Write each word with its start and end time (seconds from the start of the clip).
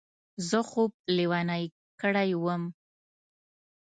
زه 0.49 0.59
خوب 0.69 0.91
لېونی 1.17 1.63
کړی 2.01 2.29
وم. 2.43 2.63